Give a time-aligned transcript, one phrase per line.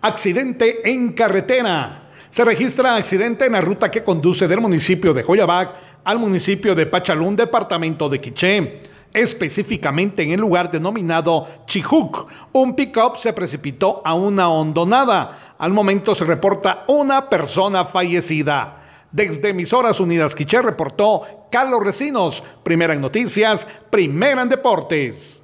[0.00, 2.10] Accidente en carretera.
[2.30, 5.74] Se registra accidente en la ruta que conduce del municipio de Joyabac
[6.04, 8.80] al municipio de Pachalún, departamento de Quiché.
[9.12, 15.56] Específicamente en el lugar denominado Chijuc, un pick-up se precipitó a una hondonada.
[15.58, 18.76] Al momento se reporta una persona fallecida.
[19.10, 25.42] Desde Emisoras Unidas Quiché reportó Carlos Recinos, primera en noticias, primera en deportes.